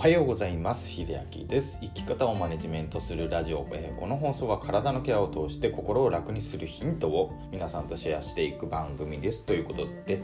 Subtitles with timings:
[0.00, 0.88] はようございます。
[0.88, 1.78] 秀明です。
[1.82, 9.44] 生き方をマネジメントするラジオ、えー、この放送は体のケアを通して心を楽にするヒントを皆さんとシェアしていく番組です。
[9.44, 10.22] ということで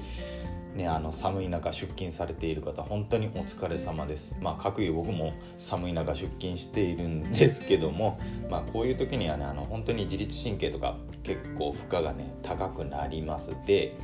[0.74, 4.34] ね、あの寒い中出勤されている方本当にお疲れ様です。
[4.40, 8.18] まあ各有僕も寒い中出勤しているんですけども
[8.48, 13.54] まあこういう時にはねあの本当に自律神経とか結構負荷がね高くなります。
[13.66, 13.94] で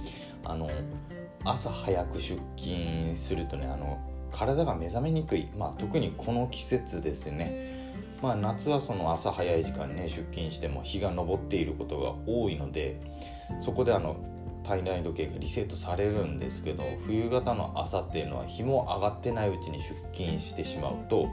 [0.45, 0.68] あの
[1.45, 7.92] 朝早く出勤するとねあの体が目覚めにくい、まあ、特にこの季節ですね、
[8.23, 13.00] まあ、夏はその朝早い時間ね出勤しても日が昇っていることが多いので
[13.60, 14.16] そこであの
[14.64, 21.28] 体内時計がリセットされるんですけど冬型の朝っていうのは日も上がってないうちに出勤してしまうと、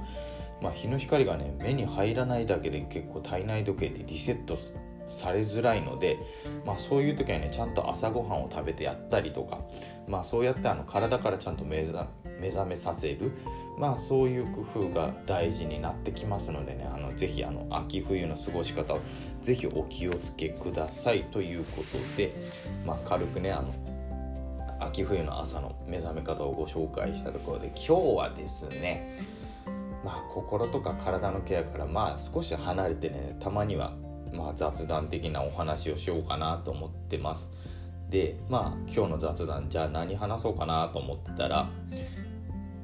[0.62, 4.58] まあ、日の光がね目に入らないだけで結構体内時計でリセット
[5.06, 6.18] されづらいので、
[6.66, 9.60] まあ、そういう時はねちゃんと朝ごはんを食べてやったりとか、
[10.08, 12.08] まあ、そうやってあの体からちゃんと目覚
[12.40, 13.32] 目覚めさせる、
[13.78, 16.90] まあ、そういう工夫が大事になってきますのでね。
[16.94, 19.00] あのぜひあの秋冬の過ごし方を
[19.42, 21.24] ぜひお気をつけください。
[21.26, 22.36] ということで、
[22.86, 23.74] まあ、軽くねあの
[24.80, 29.20] 秋冬の朝の目覚め方をご紹介したところで今日はですね
[30.06, 33.94] まあ心とか体のケアからまあ少し離れてねたまには
[34.34, 37.50] まあ、雑談的なお話をしようかなと思ってます。
[38.10, 41.70] でまあ今日の雑談じゃあ何話そうかなと思ったら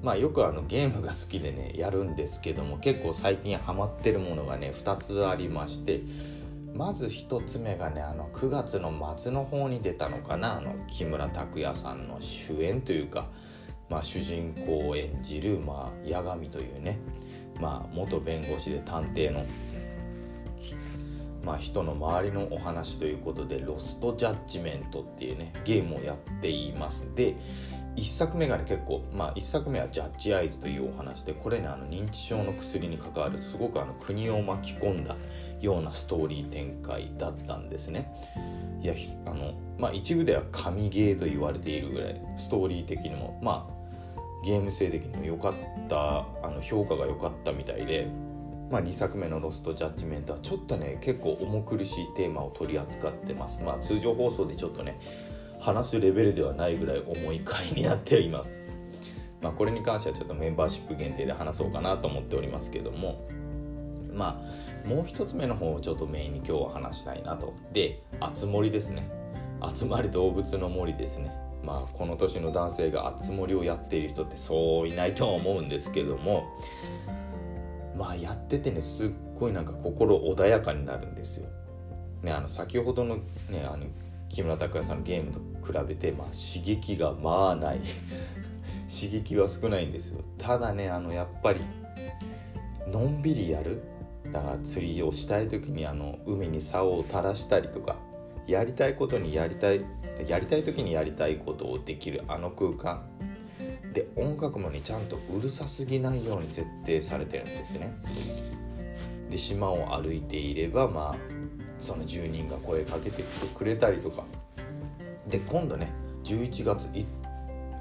[0.02, 6.02] まあよくあのゲームが好きでねやるんですけども結構最近ハマってるものがね2つありまして
[6.76, 13.28] まず1つ目がねあの9月の末の方に出たのかなあの木村拓哉さんの主演というか、
[13.90, 17.00] まあ、主人公を演じる、まあ、八神というね、
[17.62, 19.46] まあ、元弁護士で探偵の
[21.46, 27.08] まあ、人の周りのお話ということで「ロストジャッジメント」っていうねゲームをやっています。
[27.14, 27.36] で
[27.96, 35.16] 1作目がね結構まあ1作目はジャッジアイズというお話でこれねあの認知症の薬に関わるすごくあの国を巻き込んだ
[35.62, 38.14] ようなストーリー展開だったんですね。
[38.82, 38.94] いや
[39.26, 43.76] あのまあ一部では神ゲーと言われているぐらいストーリー的にもまあ
[44.46, 45.54] ゲーム性的にも良かっ
[45.88, 48.08] たあの評価が良かったみたいで
[48.70, 53.62] まあ、2作目の「ロスト・ジャッジメント」はちょっとね結構重苦しいテーマを取り扱ってます。
[53.62, 55.00] まあ通常放送でちょっとね
[55.60, 58.62] 話すレベルではないぐらい重い回になっています。
[59.42, 63.28] まあこれに関してはちょっとメンバーシップ限定で話そうかなと思っておりますけども。
[64.14, 67.54] まあもう一つ目の方をちょっとメインに今日は話したいなと。
[67.74, 69.10] で「あつ森」ですね。
[69.76, 71.32] 集まり動物の森ですね。
[71.64, 76.46] まあこの年の男性があつ森をやっている人ってそういないとは思うんですけども。
[77.98, 81.48] まあやっててねすっごいなんか心穏やかになるんですよ。
[82.24, 83.18] ねあの先ほどの
[83.50, 83.86] ねあの
[84.30, 87.80] 木村拓哉さんのゲームと比べて、まあ、刺激がまあない。
[88.88, 90.22] 刺激は少ないんですよ。
[90.38, 91.62] ただねあのやっぱり
[92.92, 93.82] のんびりやる。
[94.32, 97.98] だから釣りをしたい時にあの海に竿を垂らしたりとか
[98.48, 99.86] やりたいことにやりたい
[100.28, 103.08] やりたい時にやりたいことをできるあの空間。
[103.94, 107.96] で音楽もねちゃんとうるさすぎないように設定されてるんですね。
[109.30, 111.35] で島を歩いていればまあ
[111.80, 113.24] その住人が声かけて
[113.56, 114.24] くれたりとか。
[115.28, 115.92] で今度ね
[116.24, 116.88] 11月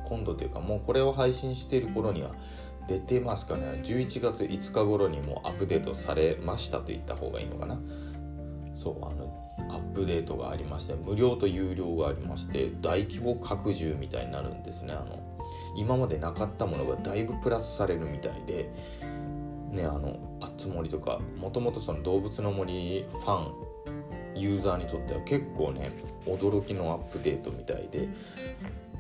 [0.09, 2.31] 今度というかもうこれを配信している頃には
[2.89, 3.81] 出てますかね。
[3.83, 7.79] 11月5日頃にもアップデートされましたと言った方がいいのかな。
[8.75, 14.93] そうあのアップデートがありまして無料と有料がありまして大規模拡充みたいになるんですね。
[14.93, 15.21] あの
[15.77, 18.71] 今までなかったものがだいぶプラスされるみたいで
[19.75, 23.53] ねあのあつ森とかもともとその動物の森ファン
[24.35, 25.93] ユーザーにとっては結構ね
[26.27, 28.09] 驚きのアップデートみたいで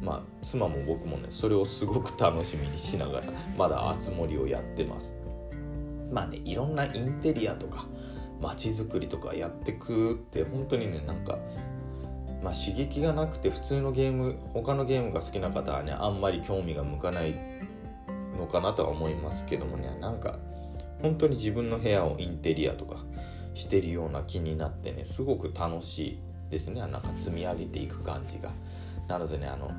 [0.01, 5.15] まあ妻も僕もねそれをすごく楽しみにしながらまだあつ森をやってます。
[6.13, 7.87] まあねいろんなインテリアとか
[8.41, 11.39] 街づくりとかやってくって本当にねなんか
[12.45, 17.35] まあ、刺激がなくて普通のゲーム他のゲームが好きな方はねあんまり興味が向かない
[18.39, 19.97] のかなとは思いますけどもね。
[20.01, 20.39] なんか
[21.03, 23.05] 本当に自分の部屋をインテリアとか
[23.55, 26.19] してるような気になってねすごく楽しい
[26.51, 26.81] ですね。
[26.81, 28.51] なんか積み上げていく感じが。
[29.09, 29.71] なのでねあの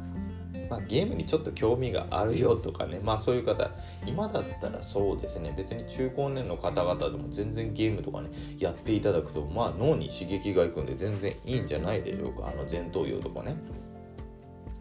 [0.69, 3.71] まあ、ゲームにちょっと興味があるよとかね、まあそういう方、
[4.05, 12.47] 今だったらそうですね、別に中高年の方々でも全然ゲームとかね、やっていただくと、まあ脳に刺激がいくんで全然いいんじゃないでしょうか。
[12.47, 13.55] あの前頭葉とかね、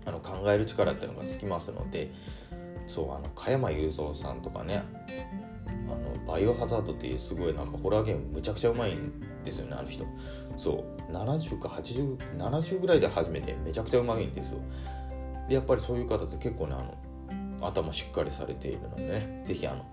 [0.07, 2.11] あの考える力っていうのがつきますので、
[2.87, 4.83] そう、あの、加山雄三さんとかね、
[5.89, 9.13] あの、バイオハザードっていうすごいなんかホラーゲームむちゃくちゃうまいん
[9.45, 10.05] ですよね、あの人。
[10.57, 14.61] そう、70か80、70ぐらいで初めてめちゃくちゃうまいんですよ。
[15.49, 16.83] でやっぱりそういう方って結構ねあ
[17.63, 19.85] の頭しっかりされているのでね是非あの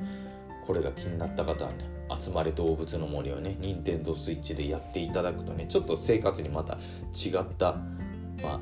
[0.65, 1.89] これが気になった方はね
[2.19, 6.73] 「集まれ動物の森」をね任天堂スイッチでやっていただくとねちょっと生活にまた
[7.13, 7.73] 違った
[8.43, 8.59] まあ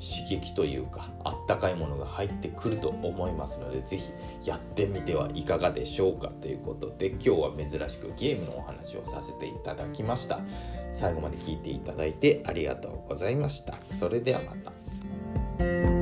[0.00, 4.12] 刺激というかあったかいものが入ってくると思いますので是非
[4.44, 10.40] やってみてはいかがでしょうかということで今日は珍しくゲームのお話をさせていただきました。
[10.92, 13.74] 最後まで聞いていただいてありがとうございました。
[13.90, 15.93] それではまた。